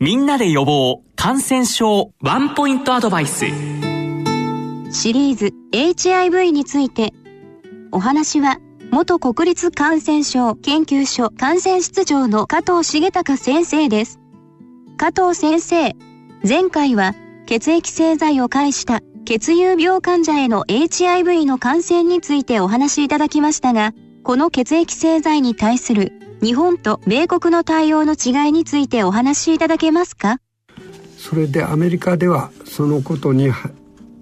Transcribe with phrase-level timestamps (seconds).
[0.00, 3.46] みんなで予防感染症ワンポイントアドバイス。
[4.90, 7.12] シリーズ HIV について
[7.92, 8.58] お話は
[8.90, 14.18] 元国立感染症研究所感染室長の加藤重隆先生です。
[14.96, 15.94] 加藤先生
[16.42, 17.14] 前回は
[17.46, 23.92] 血液製剤を介した血友病患者への HIV の感染についてお話しいただきましたが
[24.24, 30.38] この血液製剤に対する日本と米国の対応の違いについてお話しいただけますか？
[31.16, 33.50] それでアメリカではそのことに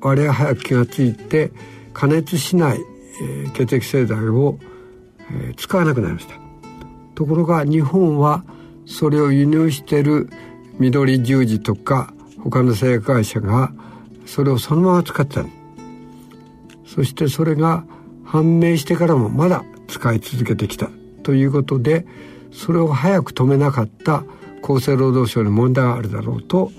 [0.00, 1.50] 我早く気がついて
[1.92, 2.78] 加熱しない、
[3.22, 4.58] えー、血液製剤を、
[5.30, 6.34] えー、使わなくなりました。
[7.14, 8.44] ところが日本は
[8.86, 10.30] それを輸入している
[10.78, 13.72] 緑十字とか他の製薬会社が
[14.26, 15.44] それをそのまま使ってた
[16.86, 17.84] そしてそれが
[18.24, 20.88] 判明してからもまだ使い続けてきた。
[21.22, 22.06] ということで
[22.52, 24.24] それを早く止めなかった
[24.62, 26.70] 厚生労働省に問題があるだろうと、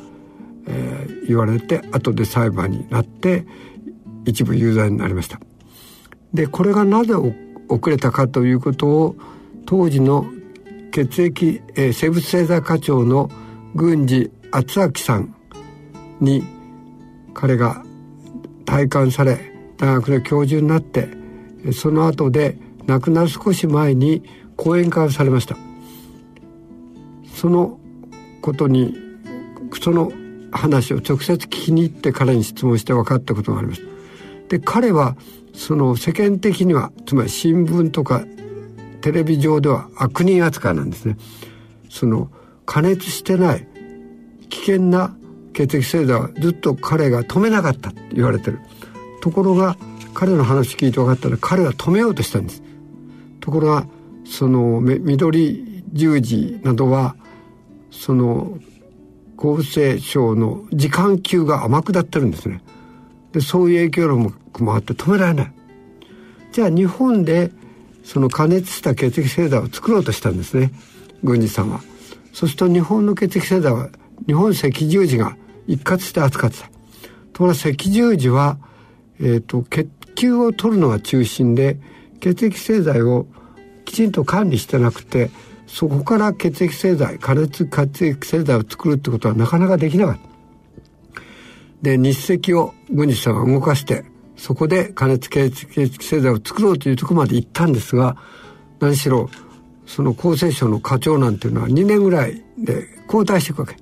[0.68, 3.46] えー、言われて後で裁判になって
[4.26, 5.40] 一部有罪になりました。
[6.34, 9.16] でこれがなぜ遅れたかということを
[9.66, 10.26] 当時の
[10.92, 13.30] 血液、えー、生物製剤課長の
[13.76, 15.36] 郡司敦明さん
[16.22, 16.44] に
[17.34, 17.84] 彼が
[18.66, 21.10] 退官され大学の教授になって
[21.74, 24.24] その後で亡くなる少し前に
[24.56, 25.58] 講演会をされました。
[27.34, 27.80] その
[28.42, 28.96] ことに
[29.82, 30.12] その
[30.52, 33.82] 話を直接聞きに行って彼に質問して分かったことがあります。
[34.50, 35.18] で彼は
[35.54, 38.24] その世間的にはつまり新聞とか
[39.02, 41.18] テレビ上では悪人扱いなんですね。
[41.90, 42.30] その
[42.66, 43.68] 加熱してない
[44.50, 45.16] 危険な
[45.54, 48.60] 血液製剤はずっと彼が止めなかったって言われてる。
[49.22, 49.78] ところが
[50.14, 52.64] 彼の話聞いて分かったら彼は止めようとしたんです。
[53.44, 53.88] ところが
[54.24, 57.18] その緑十字などは
[57.92, 58.58] その
[59.38, 62.62] 厚生省の時間給が甘くなってるんですね。
[63.34, 65.54] でそういう影響力もあって止められない。
[66.54, 67.52] じゃあ日本で
[68.06, 70.72] その加熱した血液製剤を作ろうとしたんですね
[71.22, 71.82] 郡司さんは。
[72.32, 73.90] そうすると日本の血液製剤は
[74.26, 75.36] 日本赤十字が
[75.68, 76.68] 一括して扱ってた。
[77.34, 78.58] ところが赤十字は、
[79.20, 81.78] えーと血球を取るのが中心で
[82.24, 83.28] 血液製剤を
[83.84, 85.30] きちんと管理してなくて
[85.68, 90.22] そこから血液製剤加熱血液製剤を作るってことはなかなかできなかった。
[91.82, 94.06] で日赤を郡司さんは動かして
[94.38, 98.16] そこで加熱血液製剤を作ろうというとこまで行ったんですが
[98.80, 99.30] 何しろ
[99.86, 103.76] その厚生省の課長なんていうのは2年ぐらいで交代していくわけ。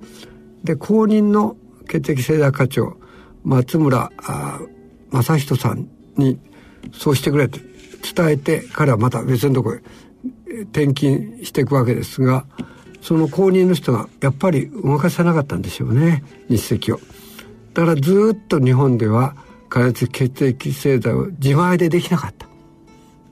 [0.64, 1.56] で後任の
[1.88, 2.96] 血液製剤課長
[3.44, 4.10] 松村
[5.12, 6.40] 正人さんに
[6.92, 7.71] そうしてくれって
[8.02, 9.80] 伝えて彼はまた別のところへ
[10.62, 12.44] 転勤していくわけですが
[13.00, 17.00] その後任の人がやっぱり動かせなかったんでしょうね日赤を。
[17.74, 19.34] だからずっと日本では
[19.68, 22.46] 加熱血液製剤を自前でできなかった。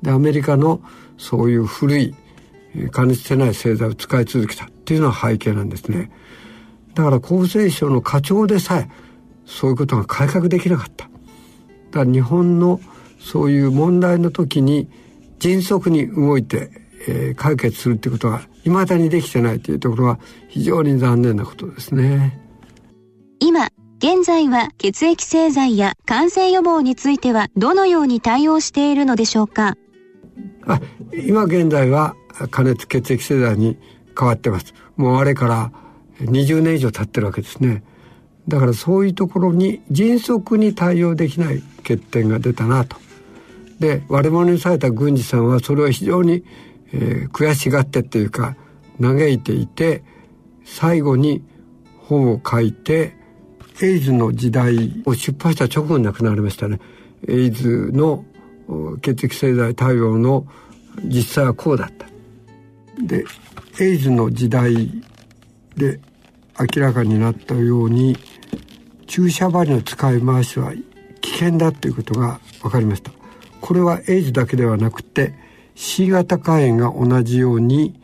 [0.03, 0.80] でアメリカの
[1.19, 2.14] そういう古い
[2.91, 6.10] 加熱してない製剤を使い続けたっていうのは背景なんですね。
[6.94, 8.88] だから厚生省の課長でさえ
[9.47, 11.04] そういうことが改革できなかった。
[11.04, 11.10] だ
[12.00, 12.80] から日本の
[13.20, 14.88] そういう問題の時に
[15.38, 16.70] 迅速に動いて、
[17.06, 22.38] えー、解決するっていうことが未だにできてないというところは非常に残念なことですね。
[23.38, 29.76] 今、現在は血液製剤や感染予防についてはどのように対応しているのでしょうか？
[30.66, 30.80] あ
[31.12, 32.16] 今現在は
[32.50, 33.78] 加熱血液製剤に
[34.19, 34.75] 変わってます。
[34.97, 35.72] もうあれから
[36.20, 37.82] 20年以上経ってるわけですね。
[38.48, 42.97] だからそういうところに迅速に対応できない欠点が出たなと
[43.80, 46.44] で悪者にされた郡司さんはそれを非常に、
[46.92, 48.56] えー、悔しがってっていうか
[49.00, 50.04] 嘆いていて
[50.64, 51.42] 最後に
[51.96, 53.16] 本を書いて
[53.82, 56.78] エイズの時代を出版した直後に亡くなりましたね。
[57.26, 58.24] エイズの
[59.00, 60.47] 血液製剤対応の
[61.02, 62.06] 実際はこうだった。
[63.02, 63.24] で
[63.80, 65.02] エイズの時代
[65.76, 65.98] で
[66.58, 68.18] 明らかになったように
[69.06, 70.74] 注射針の使い回しは
[71.22, 73.19] 危険だということが分かりました。
[73.70, 75.32] これはエイズだけではなくて
[75.76, 78.00] C 型肝炎が同じように、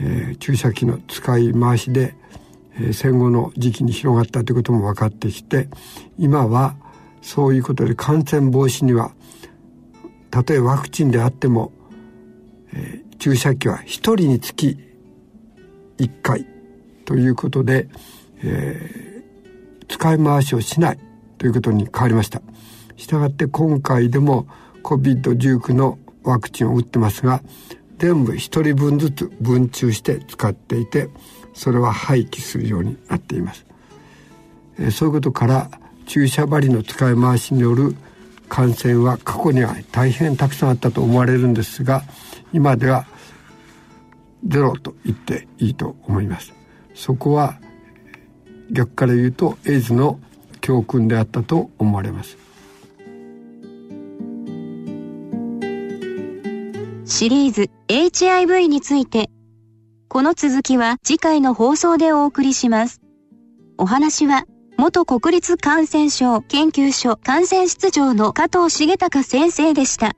[0.00, 2.14] えー、注射器の使い回しで、
[2.76, 5.68] えー、戦後の時期に広がったということも分かってきて
[6.16, 6.74] 今は
[7.20, 9.12] そういうことで感染防止には
[10.30, 11.70] たとえワクチンであっても、
[12.72, 14.78] えー、注射器は1人につき
[15.98, 16.46] 1回
[17.04, 17.90] ということで、
[18.42, 20.98] えー、使い回しをしない
[21.36, 22.40] ということに変わりました。
[22.96, 24.46] したがって今回でも
[24.82, 27.42] COVID-19 のワクチンを打ってますが
[27.98, 31.08] 全部1人分ずつ分注して使っていて
[31.54, 33.66] それは廃棄するようになっています、
[34.78, 35.70] えそういうことから
[36.06, 37.94] 注射針の使い回しによる
[38.48, 42.02] 感染は過去には大変たくさんあったと思われるんですが
[42.52, 43.06] 今では
[44.46, 46.52] ゼロと言っていいと思います。
[46.94, 47.60] そこは
[48.70, 50.18] 逆から言うとエイズの
[50.60, 52.36] 教訓であったと思われます。
[57.10, 59.30] シリーズ HIV について
[60.08, 63.00] この続きは次回の放送でお送りします
[63.78, 64.44] お話は
[64.78, 70.12] 元国立感染症研究所感染室長の加藤重隆先生でした。